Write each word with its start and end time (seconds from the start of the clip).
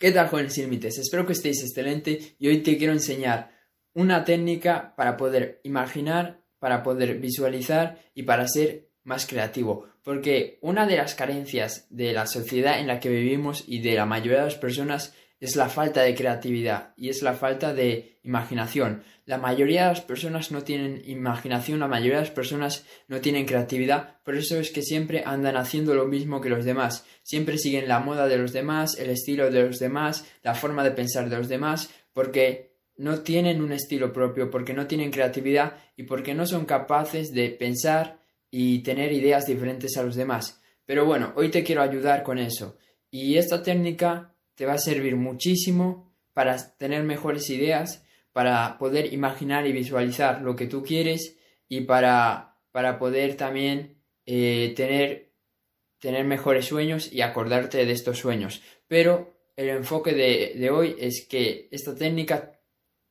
¿Qué 0.00 0.12
tal 0.12 0.28
jóvenes 0.28 0.56
límites? 0.56 0.96
Espero 0.98 1.26
que 1.26 1.34
estéis 1.34 1.62
excelente 1.62 2.34
y 2.38 2.48
hoy 2.48 2.62
te 2.62 2.78
quiero 2.78 2.94
enseñar 2.94 3.50
una 3.92 4.24
técnica 4.24 4.94
para 4.96 5.18
poder 5.18 5.60
imaginar, 5.62 6.40
para 6.58 6.82
poder 6.82 7.18
visualizar 7.18 8.00
y 8.14 8.22
para 8.22 8.48
ser 8.48 8.88
más 9.04 9.26
creativo. 9.26 9.90
Porque 10.02 10.58
una 10.62 10.86
de 10.86 10.96
las 10.96 11.14
carencias 11.14 11.86
de 11.90 12.14
la 12.14 12.26
sociedad 12.26 12.80
en 12.80 12.86
la 12.86 12.98
que 12.98 13.10
vivimos 13.10 13.62
y 13.66 13.82
de 13.82 13.94
la 13.94 14.06
mayoría 14.06 14.38
de 14.38 14.44
las 14.46 14.54
personas 14.54 15.12
es 15.40 15.56
la 15.56 15.70
falta 15.70 16.02
de 16.02 16.14
creatividad 16.14 16.92
y 16.96 17.08
es 17.08 17.22
la 17.22 17.32
falta 17.32 17.72
de 17.72 18.18
imaginación. 18.22 19.02
La 19.24 19.38
mayoría 19.38 19.82
de 19.82 19.88
las 19.88 20.00
personas 20.02 20.52
no 20.52 20.62
tienen 20.62 21.02
imaginación, 21.06 21.80
la 21.80 21.88
mayoría 21.88 22.16
de 22.16 22.24
las 22.24 22.30
personas 22.30 22.84
no 23.08 23.20
tienen 23.20 23.46
creatividad, 23.46 24.20
por 24.22 24.36
eso 24.36 24.60
es 24.60 24.70
que 24.70 24.82
siempre 24.82 25.22
andan 25.24 25.56
haciendo 25.56 25.94
lo 25.94 26.06
mismo 26.06 26.40
que 26.40 26.50
los 26.50 26.64
demás. 26.64 27.06
Siempre 27.22 27.56
siguen 27.56 27.88
la 27.88 28.00
moda 28.00 28.28
de 28.28 28.36
los 28.36 28.52
demás, 28.52 28.98
el 28.98 29.08
estilo 29.08 29.50
de 29.50 29.62
los 29.62 29.78
demás, 29.78 30.26
la 30.42 30.54
forma 30.54 30.84
de 30.84 30.90
pensar 30.90 31.30
de 31.30 31.38
los 31.38 31.48
demás, 31.48 31.90
porque 32.12 32.76
no 32.96 33.20
tienen 33.20 33.62
un 33.62 33.72
estilo 33.72 34.12
propio, 34.12 34.50
porque 34.50 34.74
no 34.74 34.86
tienen 34.86 35.10
creatividad 35.10 35.76
y 35.96 36.02
porque 36.02 36.34
no 36.34 36.44
son 36.44 36.66
capaces 36.66 37.32
de 37.32 37.48
pensar 37.48 38.20
y 38.50 38.80
tener 38.80 39.12
ideas 39.12 39.46
diferentes 39.46 39.96
a 39.96 40.02
los 40.02 40.16
demás. 40.16 40.60
Pero 40.84 41.06
bueno, 41.06 41.32
hoy 41.36 41.48
te 41.48 41.64
quiero 41.64 41.80
ayudar 41.80 42.22
con 42.22 42.38
eso. 42.38 42.76
Y 43.10 43.36
esta 43.38 43.62
técnica 43.62 44.29
te 44.60 44.66
va 44.66 44.74
a 44.74 44.78
servir 44.78 45.16
muchísimo 45.16 46.12
para 46.34 46.76
tener 46.76 47.02
mejores 47.02 47.48
ideas, 47.48 48.04
para 48.34 48.76
poder 48.76 49.10
imaginar 49.14 49.66
y 49.66 49.72
visualizar 49.72 50.42
lo 50.42 50.54
que 50.54 50.66
tú 50.66 50.82
quieres 50.82 51.38
y 51.66 51.80
para, 51.80 52.58
para 52.70 52.98
poder 52.98 53.38
también 53.38 54.02
eh, 54.26 54.74
tener, 54.76 55.32
tener 55.98 56.26
mejores 56.26 56.66
sueños 56.66 57.10
y 57.10 57.22
acordarte 57.22 57.86
de 57.86 57.90
estos 57.90 58.18
sueños. 58.18 58.60
Pero 58.86 59.32
el 59.56 59.70
enfoque 59.70 60.12
de, 60.12 60.52
de 60.54 60.68
hoy 60.68 60.94
es 60.98 61.26
que 61.26 61.70
esta 61.70 61.94
técnica 61.94 62.60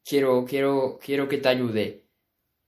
quiero, 0.05 0.45
quiero, 0.45 0.99
quiero 1.03 1.27
que 1.27 1.39
te 1.39 1.49
ayude 1.49 2.05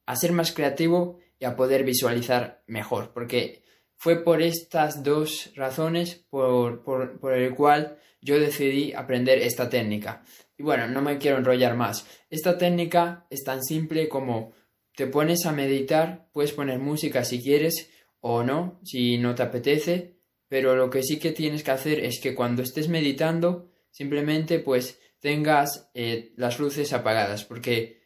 a 0.08 0.16
ser 0.16 0.32
más 0.32 0.52
creativo 0.54 1.20
y 1.38 1.46
a 1.46 1.56
poder 1.56 1.84
visualizar 1.84 2.64
mejor, 2.66 3.12
porque 3.14 3.61
fue 4.02 4.24
por 4.24 4.42
estas 4.42 5.04
dos 5.04 5.52
razones 5.56 6.26
por, 6.32 6.84
por, 6.84 7.20
por 7.20 7.34
el 7.34 7.54
cual 7.54 8.00
yo 8.20 8.40
decidí 8.40 8.94
aprender 8.94 9.38
esta 9.38 9.70
técnica. 9.70 10.24
Y 10.58 10.64
bueno, 10.64 10.88
no 10.88 11.04
me 11.04 11.20
quiero 11.20 11.38
enrollar 11.38 11.76
más. 11.76 12.08
Esta 12.28 12.58
técnica 12.58 13.28
es 13.30 13.44
tan 13.44 13.62
simple 13.62 14.10
como 14.10 14.54
te 14.96 15.06
pones 15.06 15.46
a 15.46 15.52
meditar, 15.52 16.28
puedes 16.32 16.52
poner 16.52 16.80
música 16.80 17.24
si 17.24 17.44
quieres 17.44 17.92
o 18.22 18.42
no, 18.42 18.80
si 18.84 19.20
no 19.20 19.36
te 19.36 19.44
apetece, 19.44 20.16
pero 20.48 20.76
lo 20.76 20.90
que 20.90 21.04
sí 21.04 21.20
que 21.20 21.32
tienes 21.32 21.62
que 21.62 21.70
hacer 21.70 22.04
es 22.04 22.20
que 22.20 22.34
cuando 22.34 22.64
estés 22.64 22.90
meditando, 22.90 23.70
simplemente 23.92 24.58
pues 24.58 25.00
tengas 25.20 25.92
eh, 25.94 26.34
las 26.38 26.58
luces 26.58 26.92
apagadas, 26.94 27.46
porque 27.46 28.02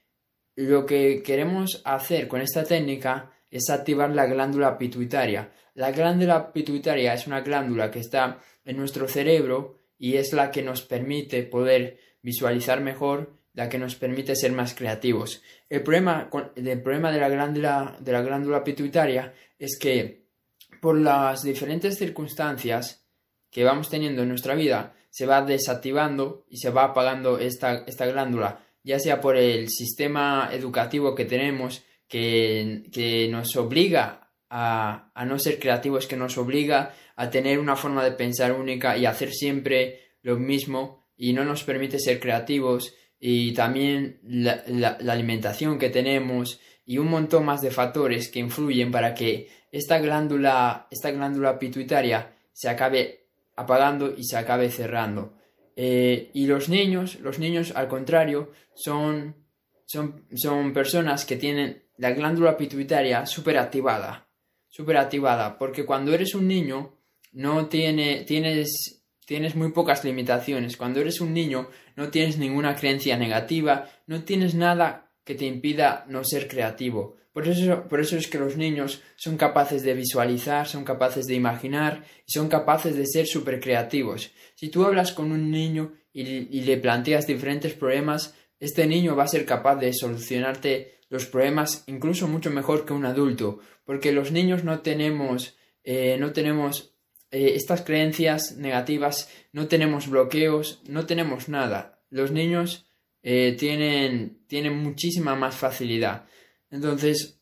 lo 0.57 0.85
que 0.85 1.23
queremos 1.23 1.81
hacer 1.85 2.27
con 2.27 2.41
esta 2.41 2.65
técnica 2.65 3.31
es 3.51 3.69
activar 3.69 4.11
la 4.11 4.25
glándula 4.25 4.77
pituitaria. 4.77 5.51
La 5.73 5.91
glándula 5.91 6.51
pituitaria 6.53 7.13
es 7.13 7.27
una 7.27 7.41
glándula 7.41 7.91
que 7.91 7.99
está 7.99 8.39
en 8.63 8.77
nuestro 8.77 9.07
cerebro 9.07 9.79
y 9.97 10.15
es 10.15 10.33
la 10.33 10.51
que 10.51 10.61
nos 10.61 10.81
permite 10.81 11.43
poder 11.43 11.99
visualizar 12.21 12.81
mejor, 12.81 13.33
la 13.53 13.69
que 13.69 13.77
nos 13.77 13.95
permite 13.95 14.35
ser 14.35 14.51
más 14.51 14.73
creativos. 14.73 15.41
El 15.69 15.83
problema, 15.83 16.29
el 16.55 16.81
problema 16.81 17.11
de, 17.11 17.19
la 17.19 17.29
glándula, 17.29 17.97
de 17.99 18.11
la 18.11 18.21
glándula 18.21 18.63
pituitaria 18.63 19.33
es 19.57 19.77
que 19.79 20.25
por 20.81 20.97
las 20.99 21.43
diferentes 21.43 21.97
circunstancias 21.97 23.05
que 23.49 23.63
vamos 23.63 23.89
teniendo 23.89 24.23
en 24.23 24.29
nuestra 24.29 24.53
vida, 24.53 24.93
se 25.09 25.25
va 25.25 25.41
desactivando 25.41 26.45
y 26.49 26.57
se 26.57 26.71
va 26.71 26.83
apagando 26.83 27.39
esta, 27.39 27.85
esta 27.87 28.05
glándula, 28.05 28.59
ya 28.83 28.99
sea 28.99 29.21
por 29.21 29.37
el 29.37 29.69
sistema 29.69 30.49
educativo 30.51 31.15
que 31.15 31.23
tenemos, 31.23 31.85
que, 32.91 33.27
nos 33.29 33.55
obliga 33.55 34.31
a, 34.49 35.11
a, 35.13 35.25
no 35.25 35.37
ser 35.39 35.59
creativos, 35.59 36.07
que 36.07 36.15
nos 36.15 36.37
obliga 36.37 36.93
a 37.15 37.29
tener 37.29 37.59
una 37.59 37.75
forma 37.75 38.03
de 38.03 38.11
pensar 38.11 38.53
única 38.53 38.97
y 38.97 39.05
hacer 39.05 39.31
siempre 39.31 40.17
lo 40.21 40.37
mismo 40.37 41.05
y 41.17 41.33
no 41.33 41.43
nos 41.43 41.63
permite 41.63 41.99
ser 41.99 42.19
creativos 42.19 42.95
y 43.19 43.53
también 43.53 44.19
la, 44.23 44.63
la, 44.67 44.97
la 44.99 45.13
alimentación 45.13 45.77
que 45.77 45.89
tenemos 45.89 46.59
y 46.85 46.99
un 46.99 47.09
montón 47.09 47.45
más 47.45 47.61
de 47.61 47.71
factores 47.71 48.29
que 48.29 48.39
influyen 48.39 48.91
para 48.91 49.13
que 49.13 49.49
esta 49.71 49.99
glándula, 49.99 50.87
esta 50.91 51.11
glándula 51.11 51.57
pituitaria 51.57 52.33
se 52.53 52.69
acabe 52.69 53.27
apagando 53.55 54.13
y 54.15 54.23
se 54.23 54.37
acabe 54.37 54.69
cerrando. 54.69 55.33
Eh, 55.75 56.29
y 56.33 56.47
los 56.47 56.69
niños, 56.69 57.19
los 57.19 57.39
niños 57.39 57.73
al 57.75 57.87
contrario, 57.87 58.51
son, 58.73 59.35
son, 59.85 60.25
son 60.33 60.71
personas 60.71 61.25
que 61.25 61.35
tienen 61.35 61.84
la 61.97 62.11
glándula 62.11 62.57
pituitaria 62.57 63.25
súper 63.25 63.57
activada, 63.57 64.27
súper 64.67 64.97
activada, 64.97 65.57
porque 65.57 65.85
cuando 65.85 66.13
eres 66.13 66.35
un 66.35 66.47
niño 66.47 66.97
no 67.31 67.67
tiene, 67.67 68.23
tienes, 68.23 69.03
tienes 69.25 69.55
muy 69.55 69.71
pocas 69.71 70.03
limitaciones. 70.03 70.77
Cuando 70.77 70.99
eres 70.99 71.21
un 71.21 71.33
niño 71.33 71.69
no 71.95 72.09
tienes 72.09 72.37
ninguna 72.37 72.75
creencia 72.75 73.17
negativa, 73.17 73.89
no 74.07 74.23
tienes 74.23 74.55
nada 74.55 75.11
que 75.23 75.35
te 75.35 75.45
impida 75.45 76.05
no 76.07 76.23
ser 76.23 76.47
creativo. 76.47 77.17
Por 77.33 77.47
eso, 77.47 77.83
por 77.89 77.99
eso 77.99 78.15
es 78.15 78.27
que 78.27 78.37
los 78.37 78.55
niños 78.55 79.01
son 79.17 79.35
capaces 79.35 79.83
de 79.83 79.93
visualizar, 79.93 80.67
son 80.67 80.85
capaces 80.85 81.25
de 81.25 81.35
imaginar 81.35 82.05
y 82.25 82.31
son 82.31 82.47
capaces 82.47 82.95
de 82.95 83.05
ser 83.05 83.27
súper 83.27 83.59
creativos. 83.59 84.31
Si 84.55 84.69
tú 84.69 84.85
hablas 84.85 85.11
con 85.11 85.33
un 85.33 85.51
niño 85.51 85.93
y 86.13 86.61
le 86.61 86.77
planteas 86.77 87.27
diferentes 87.27 87.73
problemas, 87.73 88.33
este 88.59 88.87
niño 88.87 89.15
va 89.15 89.23
a 89.23 89.27
ser 89.27 89.45
capaz 89.45 89.75
de 89.75 89.93
solucionarte 89.93 90.95
los 91.09 91.25
problemas 91.25 91.83
incluso 91.87 92.27
mucho 92.27 92.49
mejor 92.49 92.85
que 92.85 92.93
un 92.93 93.05
adulto, 93.05 93.59
porque 93.83 94.11
los 94.11 94.31
niños 94.31 94.63
no 94.63 94.79
tenemos, 94.79 95.55
eh, 95.83 96.17
no 96.19 96.33
tenemos 96.33 96.95
eh, 97.31 97.53
estas 97.55 97.81
creencias 97.81 98.57
negativas, 98.57 99.29
no 99.51 99.67
tenemos 99.67 100.09
bloqueos, 100.09 100.81
no 100.87 101.05
tenemos 101.05 101.49
nada. 101.49 102.01
Los 102.09 102.31
niños 102.31 102.89
eh, 103.23 103.55
tienen, 103.57 104.45
tienen 104.47 104.77
muchísima 104.77 105.35
más 105.35 105.55
facilidad. 105.55 106.25
Entonces, 106.71 107.39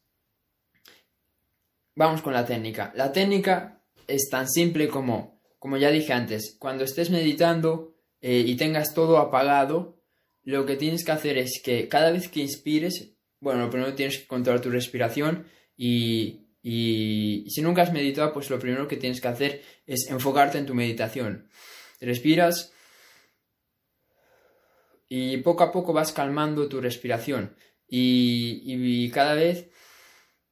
vamos 1.96 2.22
con 2.22 2.34
la 2.34 2.46
técnica. 2.46 2.92
La 2.96 3.12
técnica 3.12 3.82
es 4.08 4.30
tan 4.30 4.50
simple 4.50 4.88
como, 4.88 5.42
como 5.60 5.78
ya 5.78 5.90
dije 5.90 6.14
antes, 6.14 6.56
cuando 6.60 6.84
estés 6.84 7.10
meditando 7.10 7.92
y 8.26 8.56
tengas 8.56 8.94
todo 8.94 9.18
apagado, 9.18 10.02
lo 10.44 10.66
que 10.66 10.76
tienes 10.76 11.06
que 11.06 11.12
hacer 11.12 11.38
es 11.38 11.62
que 11.64 11.88
cada 11.88 12.12
vez 12.12 12.28
que 12.30 12.42
inspires 12.42 13.14
bueno, 13.44 13.60
lo 13.60 13.70
primero 13.70 13.94
tienes 13.94 14.20
que 14.20 14.26
controlar 14.26 14.62
tu 14.62 14.70
respiración 14.70 15.46
y, 15.76 16.48
y, 16.64 17.46
si 17.50 17.62
nunca 17.62 17.82
has 17.82 17.92
meditado, 17.92 18.32
pues 18.32 18.50
lo 18.50 18.58
primero 18.58 18.88
que 18.88 18.96
tienes 18.96 19.20
que 19.20 19.28
hacer 19.28 19.62
es 19.86 20.10
enfocarte 20.10 20.58
en 20.58 20.66
tu 20.66 20.74
meditación. 20.74 21.50
Respiras 22.00 22.72
y 25.10 25.38
poco 25.38 25.64
a 25.64 25.74
poco 25.74 25.92
vas 25.92 26.14
calmando 26.14 26.70
tu 26.70 26.80
respiración 26.80 27.54
y, 27.86 28.62
y 28.64 29.10
cada 29.10 29.34
vez 29.34 29.70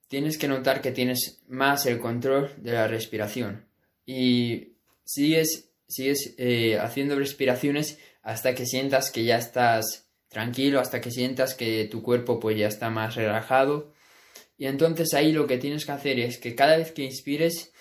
tienes 0.10 0.38
que 0.38 0.50
notar 0.50 0.82
que 0.82 0.92
tienes 0.92 1.42
más 1.48 1.86
el 1.86 1.98
control 1.98 2.52
de 2.58 2.74
la 2.74 2.88
respiración 2.90 3.70
y 4.06 4.76
sigues, 5.06 5.72
sigues 5.88 6.36
eh, 6.38 6.78
haciendo 6.78 7.18
respiraciones 7.18 8.00
hasta 8.22 8.54
que 8.56 8.66
sientas 8.66 9.12
que 9.12 9.24
ya 9.24 9.38
estás 9.38 10.08
tranquilo 10.32 10.80
hasta 10.80 11.02
que 11.02 11.12
sientas 11.12 11.56
que 11.56 11.86
tu 11.92 12.02
cuerpo 12.02 12.40
pues 12.40 12.58
ya 12.58 12.68
está 12.68 12.90
más 12.90 13.16
relajado. 13.16 13.94
Y 14.58 14.68
entonces 14.68 15.14
ahí 15.14 15.34
lo 15.34 15.46
que 15.46 15.58
tienes 15.58 15.86
que 15.86 15.92
hacer 15.92 16.20
es 16.20 16.38
que 16.38 16.56
cada 16.56 16.78
vez 16.78 16.92
que 16.92 17.04
inspires 17.04 17.74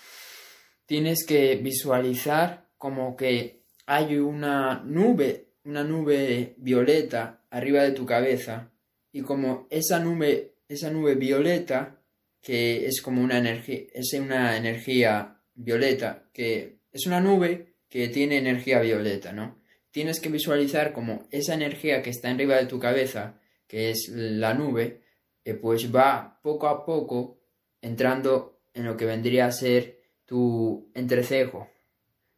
tienes 0.85 1.25
que 1.25 1.55
visualizar 1.55 2.69
como 2.77 3.15
que 3.15 3.63
hay 3.85 4.17
una 4.17 4.83
nube, 4.83 5.53
una 5.63 5.83
nube 5.83 6.55
violeta 6.57 7.45
arriba 7.49 7.83
de 7.83 7.91
tu 7.91 8.05
cabeza 8.05 8.71
y 9.11 9.21
como 9.21 9.67
esa 9.69 9.99
nube, 9.99 10.55
esa 10.67 10.89
nube 10.89 11.15
violeta 11.15 12.01
que 12.41 12.85
es 12.85 13.01
como 13.01 13.21
una 13.21 13.37
energía, 13.37 13.83
es 13.93 14.13
una 14.13 14.57
energía 14.57 15.41
violeta, 15.53 16.29
que 16.33 16.79
es 16.91 17.05
una 17.05 17.21
nube 17.21 17.75
que 17.87 18.09
tiene 18.09 18.37
energía 18.37 18.79
violeta, 18.79 19.31
¿no? 19.31 19.60
Tienes 19.91 20.19
que 20.19 20.29
visualizar 20.29 20.93
como 20.93 21.27
esa 21.31 21.53
energía 21.53 22.01
que 22.01 22.09
está 22.09 22.29
arriba 22.29 22.55
de 22.55 22.65
tu 22.65 22.79
cabeza, 22.79 23.39
que 23.67 23.91
es 23.91 24.09
la 24.09 24.53
nube, 24.53 25.03
eh, 25.43 25.53
pues 25.53 25.93
va 25.93 26.39
poco 26.41 26.67
a 26.67 26.85
poco 26.85 27.41
entrando 27.81 28.61
en 28.73 28.85
lo 28.85 28.95
que 28.95 29.05
vendría 29.05 29.45
a 29.45 29.51
ser 29.51 30.01
tu 30.25 30.91
entrecejo, 30.93 31.69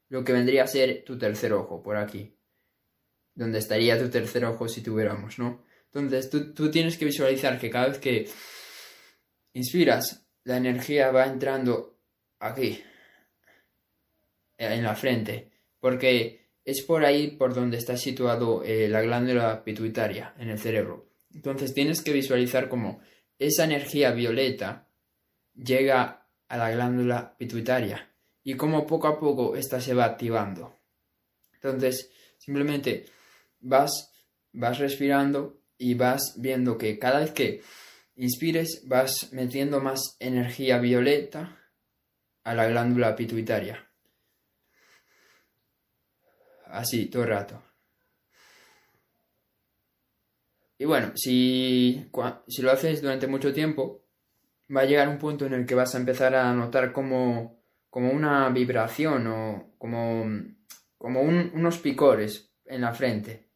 lo 0.10 0.24
que 0.24 0.34
vendría 0.34 0.64
a 0.64 0.68
ser 0.68 1.04
tu 1.04 1.18
tercer 1.18 1.54
ojo, 1.54 1.82
por 1.82 1.96
aquí, 1.96 2.38
donde 3.36 3.60
estaría 3.60 4.00
tu 4.00 4.10
tercer 4.10 4.46
ojo 4.46 4.68
si 4.68 4.82
tuviéramos, 4.82 5.38
¿no? 5.38 5.64
Entonces 5.86 6.30
tú, 6.30 6.54
tú 6.54 6.72
tienes 6.72 6.98
que 6.98 7.06
visualizar 7.06 7.60
que 7.60 7.70
cada 7.70 7.88
vez 7.88 8.00
que 8.00 8.28
inspiras, 9.54 10.28
la 10.44 10.58
energía 10.58 11.12
va 11.12 11.26
entrando 11.26 12.00
aquí, 12.40 12.84
en 14.58 14.84
la 14.84 14.96
frente, 14.96 15.52
porque 15.80 16.43
es 16.66 16.82
por 16.82 17.06
ahí 17.06 17.32
por 17.32 17.54
donde 17.54 17.78
está 17.78 17.98
situado 17.98 18.64
eh, 18.64 18.88
la 18.88 19.02
glándula 19.02 19.64
pituitaria 19.64 20.34
en 20.38 20.50
el 20.50 20.60
cerebro. 20.60 21.10
Entonces 21.34 21.74
tienes 21.74 22.02
que 22.02 22.14
visualizar 22.14 22.70
cómo 22.70 23.02
esa 23.40 23.66
energía 23.66 24.12
violeta 24.12 24.88
llega 25.56 26.28
a 26.48 26.58
la 26.58 26.72
glándula 26.72 27.36
pituitaria 27.38 28.14
y 28.44 28.56
cómo 28.56 28.86
poco 28.86 29.08
a 29.08 29.20
poco 29.20 29.56
esta 29.56 29.82
se 29.82 29.94
va 29.94 30.06
activando. 30.06 30.80
Entonces, 31.54 32.12
simplemente 32.38 33.06
vas, 33.60 34.14
vas 34.52 34.80
respirando 34.80 35.62
y 35.78 35.96
vas 35.96 36.36
viendo 36.38 36.78
que 36.78 37.00
cada 37.00 37.20
vez 37.20 37.32
que 37.32 37.62
inspires 38.16 38.84
vas 38.88 39.32
metiendo 39.32 39.80
más 39.82 40.18
energía 40.20 40.78
violeta 40.78 41.58
a 42.44 42.54
la 42.54 42.68
glándula 42.68 43.16
pituitaria. 43.16 43.90
Así, 46.74 47.06
todo 47.06 47.22
el 47.22 47.30
rato. 47.30 47.62
Y 50.80 50.86
bueno, 50.86 51.12
si, 51.16 52.10
si 52.48 52.62
lo 52.64 52.72
haces 52.72 53.02
durante 53.02 53.28
mucho 53.28 53.54
tiempo, 53.54 54.02
va 54.76 54.82
a 54.82 54.86
llegar 54.86 55.08
un 55.08 55.20
punto 55.20 55.46
en 55.46 55.54
el 55.54 55.66
que 55.68 55.76
vas 55.76 55.94
a 55.94 56.00
empezar 56.00 56.34
a 56.34 56.52
notar 56.52 56.92
como, 56.92 57.62
como 57.92 58.10
una 58.10 58.50
vibración 58.50 59.28
o 59.28 59.76
como, 59.78 60.26
como 60.98 61.22
unos 61.22 61.78
picores 61.78 62.52
en 62.66 62.82
la 62.82 62.94
frente. 62.94 63.50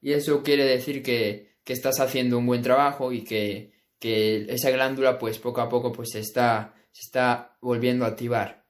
Y 0.00 0.12
eso 0.12 0.44
quiere 0.44 0.64
decir 0.64 1.02
que, 1.02 1.56
que 1.64 1.72
estás 1.72 1.98
haciendo 1.98 2.38
un 2.38 2.46
buen 2.46 2.62
trabajo 2.62 3.12
y 3.12 3.24
que, 3.24 3.72
que, 3.98 4.46
esa 4.48 4.70
glándula 4.70 5.18
pues 5.18 5.38
poco 5.40 5.60
a 5.62 5.68
poco 5.68 5.90
pues 5.90 6.10
se 6.12 6.20
está, 6.20 6.74
se 6.92 7.00
está 7.06 7.58
volviendo 7.60 8.04
a 8.04 8.08
activar. 8.08 8.64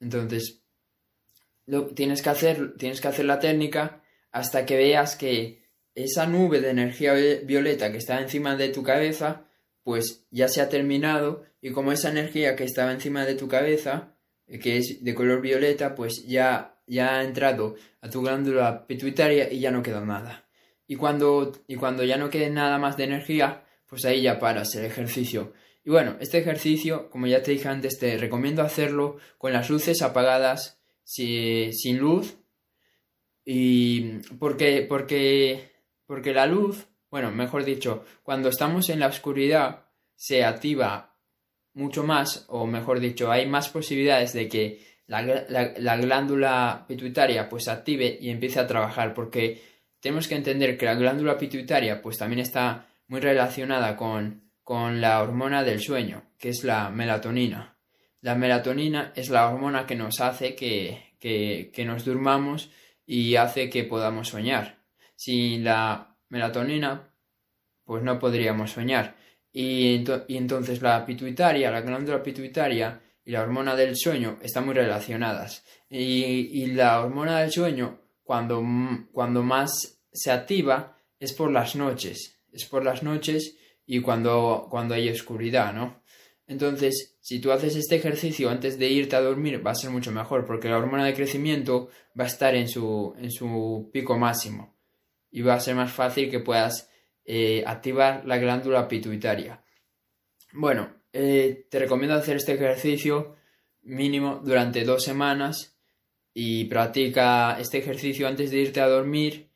Entonces, 0.00 0.62
tienes, 1.94 2.22
que 2.22 2.30
hacer, 2.30 2.76
tienes 2.76 3.00
que 3.00 3.08
hacer 3.08 3.24
la 3.24 3.38
técnica 3.38 4.02
hasta 4.30 4.66
que 4.66 4.76
veas 4.76 5.16
que 5.16 5.62
esa 5.94 6.26
nube 6.26 6.60
de 6.60 6.70
energía 6.70 7.14
violeta 7.44 7.90
que 7.90 7.98
está 7.98 8.20
encima 8.20 8.56
de 8.56 8.68
tu 8.68 8.82
cabeza, 8.82 9.46
pues 9.82 10.26
ya 10.30 10.48
se 10.48 10.60
ha 10.60 10.68
terminado 10.68 11.44
y 11.60 11.70
como 11.70 11.92
esa 11.92 12.10
energía 12.10 12.56
que 12.56 12.64
estaba 12.64 12.92
encima 12.92 13.24
de 13.24 13.34
tu 13.34 13.48
cabeza, 13.48 14.14
eh, 14.46 14.58
que 14.58 14.76
es 14.76 15.02
de 15.02 15.14
color 15.14 15.40
violeta, 15.40 15.94
pues 15.94 16.24
ya, 16.26 16.80
ya 16.86 17.18
ha 17.18 17.24
entrado 17.24 17.76
a 18.00 18.08
tu 18.08 18.22
glándula 18.22 18.86
pituitaria 18.86 19.52
y 19.52 19.60
ya 19.60 19.70
no 19.70 19.82
queda 19.82 20.04
nada. 20.04 20.46
Y 20.86 20.96
cuando, 20.96 21.52
y 21.66 21.76
cuando 21.76 22.04
ya 22.04 22.16
no 22.16 22.30
quede 22.30 22.50
nada 22.50 22.78
más 22.78 22.96
de 22.96 23.04
energía, 23.04 23.64
pues 23.86 24.04
ahí 24.04 24.22
ya 24.22 24.38
paras 24.38 24.74
el 24.74 24.84
ejercicio. 24.84 25.52
Y 25.84 25.90
bueno, 25.90 26.16
este 26.20 26.38
ejercicio, 26.38 27.10
como 27.10 27.26
ya 27.26 27.42
te 27.42 27.50
dije 27.50 27.68
antes, 27.68 27.98
te 27.98 28.16
recomiendo 28.18 28.62
hacerlo 28.62 29.16
con 29.36 29.52
las 29.52 29.68
luces 29.70 30.02
apagadas, 30.02 30.77
sin 31.08 31.98
luz. 31.98 32.36
Y 33.44 34.18
porque, 34.38 34.82
porque 34.88 35.78
porque 36.08 36.32
la 36.32 36.46
luz, 36.46 36.88
bueno, 37.10 37.30
mejor 37.30 37.66
dicho, 37.66 38.02
cuando 38.22 38.48
estamos 38.48 38.88
en 38.88 38.98
la 38.98 39.08
oscuridad 39.08 39.84
se 40.16 40.42
activa 40.42 41.18
mucho 41.74 42.02
más, 42.02 42.46
o 42.48 42.66
mejor 42.66 42.98
dicho, 42.98 43.30
hay 43.30 43.46
más 43.46 43.68
posibilidades 43.68 44.32
de 44.32 44.48
que 44.48 44.82
la, 45.06 45.96
glándula 45.98 46.86
pituitaria 46.88 47.46
pues 47.50 47.68
active 47.68 48.18
y 48.18 48.30
empiece 48.30 48.58
a 48.58 48.66
trabajar, 48.66 49.12
porque 49.12 49.62
tenemos 50.00 50.26
que 50.26 50.36
entender 50.36 50.78
que 50.78 50.86
la 50.86 50.94
glándula 50.94 51.36
pituitaria 51.36 52.00
pues 52.00 52.16
también 52.16 52.40
está 52.40 52.86
muy 53.06 53.20
relacionada 53.20 53.94
con, 53.94 54.50
con 54.64 55.02
la 55.02 55.22
hormona 55.22 55.62
del 55.62 55.80
sueño, 55.80 56.22
que 56.38 56.48
es 56.48 56.64
la 56.64 56.88
melatonina. 56.88 57.77
La 58.20 58.34
melatonina 58.34 59.12
es 59.14 59.30
la 59.30 59.48
hormona 59.48 59.86
que 59.86 59.94
nos 59.94 60.20
hace 60.20 60.54
que, 60.54 61.14
que, 61.18 61.84
nos 61.84 62.04
durmamos 62.04 62.70
y 63.06 63.36
hace 63.36 63.70
que 63.70 63.84
podamos 63.84 64.28
soñar 64.28 64.78
sin 65.18 65.64
la 65.64 66.16
melatonina, 66.28 67.12
pues 67.84 68.02
no 68.02 68.18
podríamos 68.18 68.70
soñar. 68.70 69.16
Y, 69.52 70.04
entonces 70.28 70.80
la 70.80 71.04
pituitaria, 71.04 71.70
la 71.70 71.80
glándula 71.80 72.22
pituitaria 72.22 73.00
y 73.24 73.32
la 73.32 73.42
hormona 73.42 73.74
del 73.74 73.96
sueño 73.96 74.38
están 74.42 74.66
muy 74.66 74.74
relacionadas. 74.74 75.64
Y, 75.90 76.66
la 76.66 77.00
hormona 77.00 77.40
del 77.40 77.50
sueño, 77.50 77.98
cuando, 78.22 78.62
cuando 79.10 79.42
más 79.42 80.00
se 80.12 80.30
activa, 80.30 80.96
es 81.18 81.32
por 81.32 81.50
las 81.50 81.74
noches. 81.74 82.40
Es 82.52 82.64
por 82.66 82.84
las 82.84 83.02
noches 83.02 83.56
y 83.86 84.00
cuando, 84.00 84.68
cuando 84.70 84.94
hay 84.94 85.08
oscuridad, 85.08 85.72
¿no? 85.72 86.02
Entonces, 86.48 87.18
si 87.20 87.40
tú 87.40 87.52
haces 87.52 87.76
este 87.76 87.96
ejercicio 87.96 88.48
antes 88.48 88.78
de 88.78 88.88
irte 88.88 89.14
a 89.14 89.20
dormir, 89.20 89.64
va 89.64 89.72
a 89.72 89.76
ser 89.76 89.90
mucho 89.90 90.10
mejor, 90.10 90.46
porque 90.46 90.68
la 90.68 90.78
hormona 90.78 91.04
de 91.04 91.12
crecimiento 91.12 91.90
va 92.18 92.24
a 92.24 92.28
estar 92.28 92.54
en 92.54 92.68
su, 92.68 93.14
en 93.18 93.30
su 93.30 93.90
pico 93.92 94.18
máximo 94.18 94.74
y 95.30 95.42
va 95.42 95.54
a 95.54 95.60
ser 95.60 95.74
más 95.74 95.92
fácil 95.92 96.30
que 96.30 96.40
puedas 96.40 96.90
eh, 97.26 97.62
activar 97.66 98.24
la 98.24 98.38
glándula 98.38 98.88
pituitaria. 98.88 99.62
Bueno, 100.54 100.90
eh, 101.12 101.66
te 101.70 101.78
recomiendo 101.80 102.16
hacer 102.16 102.38
este 102.38 102.54
ejercicio 102.54 103.36
mínimo 103.82 104.40
durante 104.42 104.84
dos 104.84 105.04
semanas 105.04 105.78
y 106.32 106.64
practica 106.64 107.58
este 107.60 107.76
ejercicio 107.76 108.26
antes 108.26 108.50
de 108.50 108.58
irte 108.58 108.80
a 108.80 108.88
dormir 108.88 109.50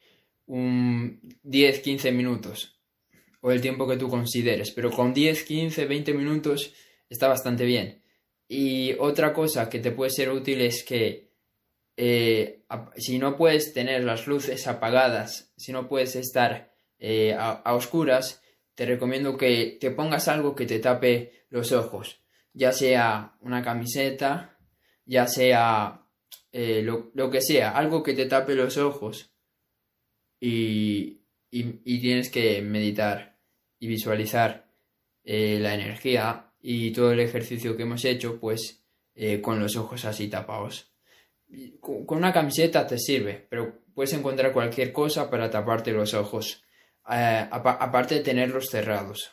un 0.44 1.22
10-15 1.42 2.12
minutos 2.12 2.81
o 3.42 3.50
el 3.50 3.60
tiempo 3.60 3.86
que 3.86 3.96
tú 3.96 4.08
consideres, 4.08 4.70
pero 4.70 4.90
con 4.90 5.12
10, 5.12 5.44
15, 5.44 5.84
20 5.84 6.14
minutos 6.14 6.72
está 7.10 7.28
bastante 7.28 7.64
bien. 7.64 8.02
Y 8.48 8.94
otra 8.98 9.32
cosa 9.32 9.68
que 9.68 9.80
te 9.80 9.92
puede 9.92 10.10
ser 10.10 10.30
útil 10.30 10.60
es 10.60 10.84
que 10.84 11.32
eh, 11.96 12.64
si 12.96 13.18
no 13.18 13.36
puedes 13.36 13.74
tener 13.74 14.04
las 14.04 14.26
luces 14.26 14.66
apagadas, 14.66 15.52
si 15.56 15.72
no 15.72 15.88
puedes 15.88 16.16
estar 16.16 16.72
eh, 16.98 17.34
a, 17.38 17.74
oscuras, 17.74 18.42
te 18.74 18.86
recomiendo 18.86 19.36
que 19.36 19.76
te 19.80 19.90
pongas 19.90 20.28
algo 20.28 20.54
que 20.54 20.66
te 20.66 20.78
tape 20.78 21.46
los 21.50 21.72
ojos, 21.72 22.22
ya 22.52 22.72
sea 22.72 23.36
una 23.40 23.62
camiseta, 23.62 24.58
ya 25.04 25.26
sea 25.26 26.06
eh, 26.52 26.82
lo, 26.82 27.30
que 27.30 27.40
sea, 27.40 27.70
algo 27.70 28.02
que 28.02 28.14
te 28.14 28.26
tape 28.26 28.54
los 28.54 28.76
ojos 28.78 29.34
y, 30.40 31.18
tienes 31.50 32.30
que 32.30 32.62
meditar 32.62 33.31
y 33.82 33.88
visualizar 33.88 34.66
la 35.24 35.74
energía 35.74 36.52
y 36.60 36.92
todo 36.92 37.12
el 37.12 37.20
ejercicio 37.20 37.76
que 37.76 37.82
hemos 37.82 38.04
hecho, 38.04 38.38
pues 38.38 38.82
con 39.40 39.60
los 39.60 39.76
ojos 39.76 40.04
así 40.04 40.28
tapados 40.28 40.92
con 41.80 42.18
una 42.18 42.32
camiseta 42.32 42.86
te 42.86 42.98
sirve, 42.98 43.46
pero 43.48 43.80
puedes 43.94 44.12
encontrar 44.12 44.52
cualquier 44.52 44.92
cosa 44.92 45.30
para 45.30 45.50
taparte 45.50 45.92
los 45.92 46.14
ojos, 46.14 46.62
eh, 47.10 47.46
aparte 47.50 48.16
de 48.16 48.20
tenerlos 48.20 48.68
cerrados. 48.70 49.32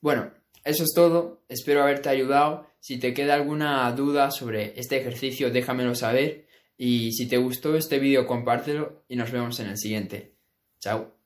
Bueno, 0.00 0.32
eso 0.64 0.84
es 0.84 0.92
todo, 0.94 1.42
espero 1.48 1.82
haberte 1.82 2.08
ayudado. 2.08 2.66
Si 2.80 2.98
te 2.98 3.14
queda 3.14 3.34
alguna 3.34 3.90
duda 3.92 4.30
sobre 4.30 4.78
este 4.78 4.98
ejercicio, 4.98 5.50
déjamelo 5.50 5.94
saber. 5.94 6.46
Y 6.76 7.12
si 7.12 7.28
te 7.28 7.36
gustó 7.36 7.76
este 7.76 8.00
vídeo, 8.00 8.26
compártelo 8.26 9.04
y 9.08 9.14
nos 9.14 9.30
vemos 9.30 9.60
en 9.60 9.68
el 9.68 9.78
siguiente. 9.78 10.34
Chao. 10.80 11.21